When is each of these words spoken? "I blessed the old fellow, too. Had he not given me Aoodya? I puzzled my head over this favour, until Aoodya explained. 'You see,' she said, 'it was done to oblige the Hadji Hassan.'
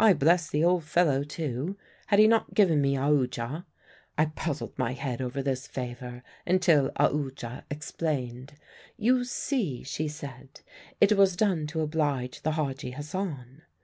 "I 0.00 0.14
blessed 0.14 0.50
the 0.50 0.64
old 0.64 0.82
fellow, 0.82 1.22
too. 1.22 1.78
Had 2.08 2.18
he 2.18 2.26
not 2.26 2.54
given 2.54 2.80
me 2.82 2.96
Aoodya? 2.96 3.64
I 4.18 4.24
puzzled 4.26 4.76
my 4.76 4.94
head 4.94 5.22
over 5.22 5.44
this 5.44 5.68
favour, 5.68 6.24
until 6.44 6.90
Aoodya 6.96 7.62
explained. 7.70 8.54
'You 8.96 9.22
see,' 9.24 9.84
she 9.84 10.08
said, 10.08 10.62
'it 11.00 11.12
was 11.12 11.36
done 11.36 11.68
to 11.68 11.82
oblige 11.82 12.42
the 12.42 12.50
Hadji 12.50 12.90
Hassan.' 12.96 13.62